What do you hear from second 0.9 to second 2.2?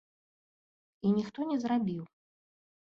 І ніхто не зрабіў.